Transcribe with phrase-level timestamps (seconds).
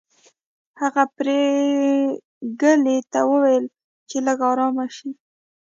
[0.81, 3.65] هغه پريګلې ته وویل
[4.09, 5.09] چې لږه ارامه شي